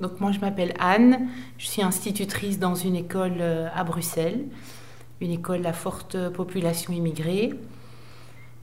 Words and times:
Donc 0.00 0.18
moi 0.18 0.32
je 0.32 0.40
m'appelle 0.40 0.72
Anne, 0.78 1.28
je 1.58 1.66
suis 1.66 1.82
institutrice 1.82 2.58
dans 2.58 2.74
une 2.74 2.96
école 2.96 3.36
euh, 3.40 3.68
à 3.74 3.84
Bruxelles, 3.84 4.46
une 5.20 5.30
école 5.30 5.66
à 5.66 5.74
forte 5.74 6.30
population 6.30 6.94
immigrée. 6.94 7.52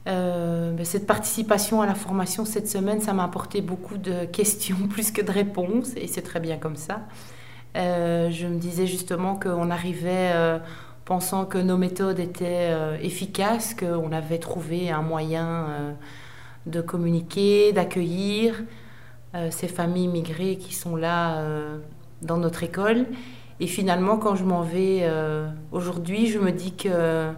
Euh, 0.08 0.72
ben, 0.72 0.84
cette 0.84 1.06
participation 1.06 1.80
à 1.80 1.86
la 1.86 1.94
formation 1.94 2.44
cette 2.44 2.68
semaine, 2.68 3.00
ça 3.00 3.12
m'a 3.12 3.22
apporté 3.22 3.60
beaucoup 3.60 3.98
de 3.98 4.24
questions 4.24 4.76
plus 4.90 5.12
que 5.12 5.22
de 5.22 5.30
réponses, 5.30 5.92
et 5.96 6.08
c'est 6.08 6.22
très 6.22 6.40
bien 6.40 6.56
comme 6.56 6.76
ça. 6.76 7.02
Euh, 7.76 8.30
je 8.30 8.48
me 8.48 8.58
disais 8.58 8.88
justement 8.88 9.36
qu'on 9.36 9.70
arrivait 9.70 10.32
pensant 11.04 11.44
que 11.44 11.58
nos 11.58 11.76
méthodes 11.76 12.18
étaient 12.18 12.74
efficaces, 13.00 13.74
qu'on 13.74 14.10
avait 14.10 14.38
trouvé 14.38 14.90
un 14.90 15.02
moyen 15.02 15.94
de 16.66 16.80
communiquer, 16.80 17.72
d'accueillir, 17.72 18.64
ces 19.50 19.68
familles 19.68 20.04
immigrées 20.04 20.56
qui 20.56 20.74
sont 20.74 20.96
là 20.96 21.36
euh, 21.36 21.78
dans 22.22 22.38
notre 22.38 22.62
école. 22.62 23.06
Et 23.60 23.66
finalement, 23.66 24.16
quand 24.16 24.36
je 24.36 24.44
m'en 24.44 24.62
vais 24.62 25.00
euh, 25.02 25.48
aujourd'hui, 25.72 26.28
je 26.28 26.38
me 26.38 26.52
dis 26.52 26.74
que 26.74 27.32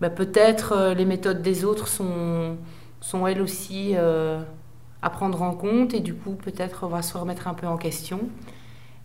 bah, 0.00 0.10
peut-être 0.10 0.94
les 0.96 1.04
méthodes 1.04 1.42
des 1.42 1.64
autres 1.64 1.88
sont, 1.88 2.56
sont 3.00 3.26
elles 3.26 3.42
aussi 3.42 3.94
à 3.96 5.10
prendre 5.10 5.42
en 5.42 5.54
compte 5.54 5.92
et 5.92 6.00
du 6.00 6.14
coup 6.14 6.32
peut-être 6.32 6.84
on 6.84 6.88
va 6.88 7.02
se 7.02 7.16
remettre 7.18 7.48
un 7.48 7.54
peu 7.54 7.66
en 7.66 7.76
question 7.76 8.20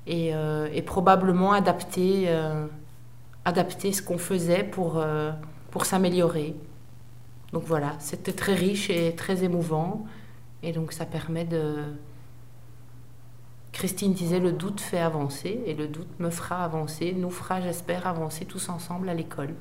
et, 0.08 0.32
et 0.74 0.82
probablement 0.84 1.52
adapter, 1.52 2.30
adapter 3.44 3.92
ce 3.92 4.02
qu'on 4.02 4.18
faisait 4.18 4.64
pour, 4.64 5.04
pour 5.72 5.86
s'améliorer. 5.86 6.56
Donc 7.52 7.64
voilà, 7.64 7.94
c'était 8.00 8.34
très 8.34 8.54
riche 8.54 8.90
et 8.90 9.16
très 9.16 9.44
émouvant. 9.44 10.06
Et 10.65 10.73
donc 10.73 10.93
ça 10.93 11.07
permet 11.07 11.45
de... 11.45 11.65
Christine 13.73 14.13
disait, 14.13 14.41
le 14.41 14.53
doute 14.53 14.81
fait 14.81 14.99
avancer, 14.99 15.63
et 15.65 15.75
le 15.75 15.87
doute 15.87 16.13
me 16.19 16.31
fera 16.31 16.65
avancer, 16.65 17.13
nous 17.13 17.31
fera, 17.31 17.61
j'espère, 17.61 18.07
avancer 18.07 18.45
tous 18.45 18.69
ensemble 18.69 19.09
à 19.09 19.15
l'école. 19.15 19.55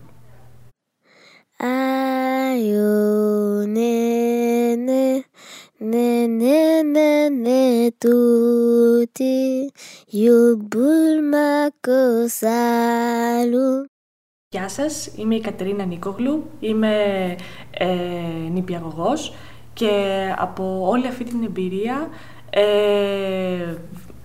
Γεια 14.52 14.70
σας, 14.70 15.08
είμαι 15.16 15.36
η 15.36 15.40
Κατερίνα 15.40 15.86
Νίκογλου, 15.86 16.44
είμαι 16.60 16.96
ε, 17.72 17.88
νηπιαγωγός 18.52 19.34
Και 19.75 19.91
από 20.37 20.89
όλη 20.89 21.07
αυτή 21.07 21.25
την 21.25 21.43
εμπειρία 21.45 22.09
ε, 22.51 22.63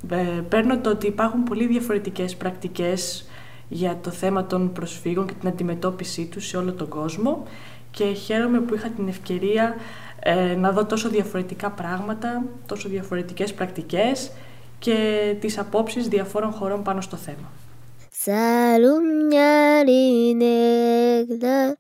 ε, 0.09 0.41
παίρνω 0.49 0.79
το 0.79 0.89
ότι 0.89 1.07
υπάρχουν 1.07 1.43
πολύ 1.43 1.67
διαφορετικές 1.67 2.35
πρακτικές 2.35 3.29
για 3.67 3.97
το 4.01 4.09
θέμα 4.09 4.45
των 4.45 4.71
προσφύγων 4.71 5.27
και 5.27 5.33
την 5.39 5.47
αντιμετώπιση 5.47 6.25
τους 6.25 6.47
σε 6.47 6.57
όλο 6.57 6.73
τον 6.73 6.87
κόσμο 6.87 7.43
και 7.91 8.05
χαίρομαι 8.05 8.59
που 8.59 8.75
είχα 8.75 8.89
την 8.89 9.07
ευκαιρία 9.07 9.75
ε, 10.19 10.55
να 10.55 10.71
δω 10.71 10.85
τόσο 10.85 11.09
διαφορετικά 11.09 11.69
πράγματα, 11.69 12.43
τόσο 12.65 12.89
διαφορετικές 12.89 13.53
πρακτικές 13.53 14.31
και 14.79 15.35
τις 15.39 15.57
απόψεις 15.57 16.07
διαφόρων 16.07 16.51
χωρών 16.51 16.83
πάνω 16.83 17.01
στο 17.01 17.15
θέμα. 17.15 17.51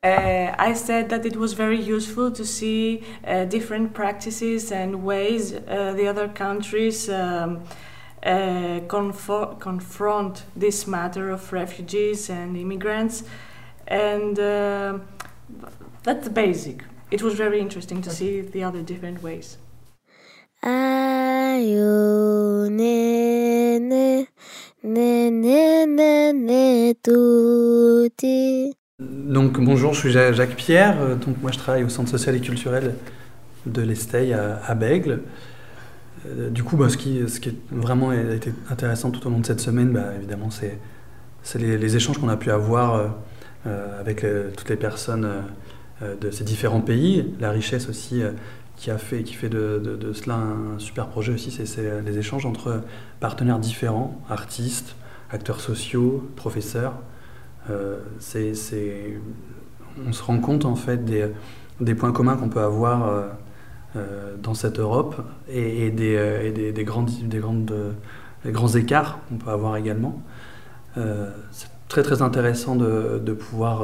Uh, 0.01 0.55
I 0.57 0.73
said 0.73 1.09
that 1.09 1.25
it 1.25 1.35
was 1.35 1.51
very 1.51 1.77
useful 1.77 2.31
to 2.31 2.45
see 2.45 3.03
uh, 3.27 3.43
different 3.43 3.93
practices 3.93 4.71
and 4.71 5.03
ways 5.03 5.53
uh, 5.53 5.93
the 5.97 6.07
other 6.07 6.29
countries 6.29 7.09
um, 7.09 7.65
uh, 8.23 8.79
confront 9.59 10.43
this 10.55 10.87
matter 10.87 11.29
of 11.29 11.51
refugees 11.51 12.29
and 12.29 12.55
immigrants, 12.55 13.23
and 13.85 14.39
uh, 14.39 14.99
that's 16.03 16.29
basic. 16.29 16.85
It 17.11 17.21
was 17.21 17.33
very 17.33 17.59
interesting 17.59 18.01
to 18.03 18.09
see 18.11 18.39
the 18.39 18.63
other 18.63 18.81
different 18.81 19.21
ways. 19.21 19.57
Donc 28.99 29.59
bonjour, 29.59 29.93
je 29.93 29.99
suis 29.99 30.11
Jacques 30.11 30.55
Pierre. 30.55 31.01
Euh, 31.01 31.15
donc 31.15 31.41
moi 31.41 31.51
je 31.51 31.57
travaille 31.57 31.83
au 31.83 31.89
centre 31.89 32.09
social 32.09 32.35
et 32.35 32.41
culturel 32.41 32.95
de 33.65 33.81
l'Estey 33.81 34.33
à, 34.33 34.75
Bègle. 34.75 35.21
Euh, 36.27 36.49
du 36.49 36.63
coup, 36.63 36.75
bah, 36.75 36.89
ce, 36.89 36.97
qui, 36.97 37.21
ce 37.29 37.39
qui 37.39 37.49
est 37.49 37.55
vraiment 37.71 38.11
été 38.11 38.53
intéressant 38.69 39.11
tout 39.11 39.25
au 39.25 39.29
long 39.29 39.39
de 39.39 39.45
cette 39.45 39.61
semaine, 39.61 39.91
bah, 39.91 40.13
évidemment, 40.17 40.49
c'est 40.49 40.77
les, 41.55 41.77
les, 41.77 41.95
échanges 41.95 42.17
qu'on 42.17 42.29
a 42.29 42.37
pu 42.37 42.51
avoir 42.51 43.13
euh, 43.65 43.99
avec 43.99 44.25
toutes 44.57 44.69
les 44.69 44.75
personnes 44.75 45.27
de 46.01 46.31
ces 46.31 46.43
différents 46.43 46.81
pays, 46.81 47.33
la 47.39 47.51
richesse 47.51 47.89
aussi 47.89 48.21
qui 48.77 48.91
a 48.91 48.97
fait, 48.97 49.23
qui 49.23 49.33
fait 49.33 49.49
de, 49.49 49.81
de, 49.99 50.13
cela 50.13 50.35
un 50.35 50.79
super 50.79 51.07
projet 51.07 51.33
aussi, 51.33 51.51
c'est 51.51 52.01
les 52.01 52.17
échanges 52.17 52.45
entre 52.45 52.81
partenaires 53.19 53.59
différents, 53.59 54.21
artistes, 54.29 54.95
acteurs 55.31 55.61
sociaux, 55.61 56.29
professeurs. 56.35 56.93
Euh, 57.69 57.99
c'est, 58.19 58.53
on 60.07 60.11
se 60.11 60.23
rend 60.23 60.39
compte 60.39 60.65
en 60.65 60.75
fait 60.75 61.05
des, 61.05 61.95
points 61.95 62.11
communs 62.11 62.35
qu'on 62.35 62.49
peut 62.49 62.61
avoir 62.61 63.07
euh, 63.07 63.27
euh, 63.95 64.35
dans 64.41 64.53
cette 64.53 64.79
Europe 64.79 65.23
et, 65.47 65.91
des, 65.91 66.41
et 66.43 66.51
des, 66.51 66.71
des, 66.71 66.83
grandes, 66.83 67.11
des, 67.23 67.39
grandes, 67.39 67.73
des 68.45 68.51
grands 68.51 68.69
écarts 68.69 69.19
qu'on 69.29 69.37
peut 69.37 69.51
avoir 69.51 69.75
également. 69.77 70.21
c'est 70.95 71.69
très 71.87 72.03
très 72.03 72.21
intéressant 72.21 72.75
de, 72.75 73.21
de 73.23 73.33
pouvoir 73.33 73.83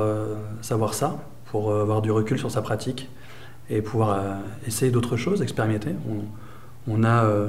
savoir 0.62 0.94
ça 0.94 1.18
pour 1.46 1.74
avoir 1.74 2.02
du 2.02 2.12
recul 2.12 2.38
sur 2.38 2.52
sa 2.52 2.62
pratique 2.62 3.10
et 3.70 3.82
pouvoir 3.82 4.10
euh, 4.12 4.34
essayer 4.68 4.92
d'autres 4.92 5.18
choses, 5.18 5.42
expérimenter. 5.42 5.96
On, 6.88 7.04
a 7.04 7.26
euh, 7.26 7.48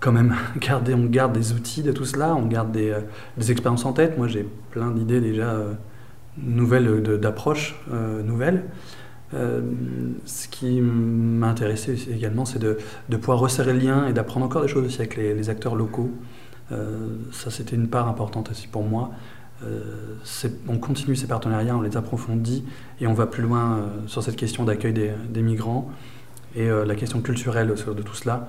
quand 0.00 0.12
même 0.12 0.34
gardé, 0.58 0.94
on 0.94 1.04
garde 1.04 1.32
des 1.32 1.52
outils 1.52 1.82
de 1.82 1.92
tout 1.92 2.04
cela, 2.04 2.34
on 2.34 2.46
garde 2.46 2.72
des, 2.72 2.90
euh, 2.90 3.50
expériences 3.50 3.84
en 3.84 3.92
tête. 3.92 4.18
Moi, 4.18 4.28
j'ai 4.28 4.46
plein 4.70 4.90
d'idées 4.90 5.20
déjà 5.20 5.56
nouvelles 6.36 7.02
d'approches 7.02 7.74
nouvelles. 8.24 8.64
ce 9.32 10.48
qui 10.48 10.80
m'intéressait 10.80 11.96
également, 12.12 12.44
c'est 12.44 12.60
de, 12.60 12.78
pouvoir 13.16 13.40
resserrer 13.40 13.72
le 13.72 13.80
lien 13.80 14.06
et 14.06 14.12
d'apprendre 14.12 14.46
encore 14.46 14.62
des 14.62 14.68
choses 14.68 14.86
aussi 14.86 15.00
avec 15.00 15.16
les, 15.16 15.50
acteurs 15.50 15.74
locaux. 15.74 16.12
ça, 16.70 17.50
c'était 17.50 17.74
une 17.74 17.88
part 17.88 18.06
importante 18.06 18.50
aussi 18.50 18.68
pour 18.68 18.84
moi. 18.84 19.10
Euh, 19.64 20.14
on 20.68 20.78
continue 20.78 21.16
ces 21.16 21.26
partenariats, 21.26 21.76
on 21.76 21.80
les 21.80 21.96
approfondit 21.96 22.64
et 23.00 23.06
on 23.06 23.14
va 23.14 23.26
plus 23.26 23.42
loin 23.42 23.78
euh, 23.78 23.86
sur 24.06 24.22
cette 24.22 24.36
question 24.36 24.64
d'accueil 24.64 24.92
des, 24.92 25.42
migrants 25.42 25.90
et 26.54 26.68
euh, 26.68 26.84
la 26.84 26.94
question 26.94 27.20
culturelle 27.20 27.68
de 27.68 28.02
tout 28.02 28.14
cela. 28.14 28.48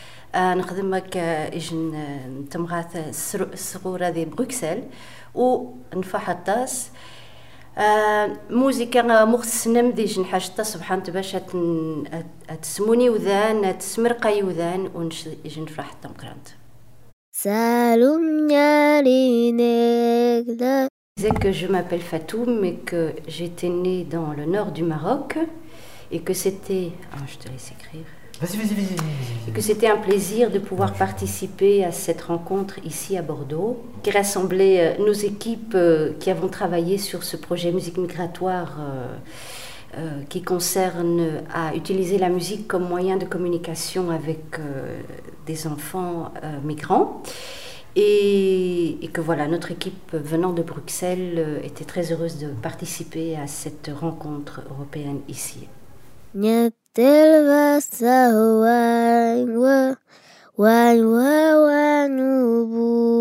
أه 0.35 0.53
نخدم 0.53 0.93
هكا 0.93 1.55
إجن 1.55 1.93
تمغاث 2.51 2.97
الصغورة 3.35 4.09
ذي 4.09 4.25
بروكسل 4.25 4.83
ونفح 5.35 6.29
الطاس 6.29 6.89
موزيكا 8.49 9.25
مخسنم 9.25 9.91
دي 9.91 10.05
جن 10.05 10.25
حاجة 10.25 10.61
سبحان 10.61 10.99
باش 10.99 11.37
تسموني 12.61 13.09
وذان 13.09 13.77
تسمرقي 13.77 14.43
وذان 14.43 14.89
ونش 14.95 15.29
إجن 15.45 15.65
فرح 15.65 15.89
حتى 15.89 16.07
مقرانت 16.07 16.47
سالوم 17.37 18.47
نياري 18.47 19.51
نيكلا 19.51 20.87
disais 21.17 21.31
que 21.31 21.51
je 21.51 21.67
m'appelle 21.67 22.01
Fatoum 22.01 22.63
et 22.65 22.75
que 22.89 23.13
j'étais 23.27 23.69
née 23.69 24.03
dans 24.03 24.33
le 24.33 24.45
nord 24.45 24.71
du 24.71 24.83
Maroc 24.83 25.37
et 26.11 26.21
que 26.21 26.33
c'était. 26.33 26.91
Ah, 27.13 27.17
je 27.27 27.37
te 27.37 27.47
laisse 27.49 27.71
écrire. 27.71 28.20
Vas-y, 28.39 28.57
vas-y, 28.57 28.73
vas-y. 28.73 28.95
Et 29.47 29.51
que 29.51 29.61
c'était 29.61 29.87
un 29.87 29.97
plaisir 29.97 30.51
de 30.51 30.59
pouvoir 30.59 30.93
participer 30.93 31.83
à 31.83 31.91
cette 31.91 32.21
rencontre 32.21 32.75
ici 32.85 33.17
à 33.17 33.21
Bordeaux, 33.21 33.81
qui 34.03 34.11
rassemblait 34.11 34.95
euh, 34.99 35.05
nos 35.05 35.13
équipes 35.13 35.73
euh, 35.75 36.13
qui 36.19 36.29
avons 36.29 36.47
travaillé 36.47 36.97
sur 36.97 37.23
ce 37.23 37.37
projet 37.37 37.71
musique 37.71 37.97
migratoire 37.97 38.77
euh, 39.97 40.21
qui 40.29 40.41
concerne 40.41 41.43
à 41.53 41.75
utiliser 41.75 42.17
la 42.17 42.29
musique 42.29 42.67
comme 42.67 42.87
moyen 42.87 43.17
de 43.17 43.25
communication 43.25 44.09
avec 44.09 44.57
des 45.45 45.67
enfants 45.67 46.31
migrants. 46.63 47.21
Et, 47.97 49.03
et, 49.03 49.07
que 49.09 49.19
voilà, 49.19 49.49
notre 49.49 49.71
équipe 49.71 50.13
venant 50.13 50.53
de 50.53 50.63
Bruxelles 50.63 51.59
était 51.65 51.83
très 51.83 52.13
heureuse 52.13 52.37
de 52.37 52.47
participer 52.47 53.35
à 53.35 53.47
cette 53.47 53.91
rencontre 53.93 54.61
européenne 54.69 55.19
ici. 55.27 55.67
تلبسه 56.95 58.35
وعنوه 58.61 59.97
وعنوه 60.57 61.55
ونبوله 61.65 63.11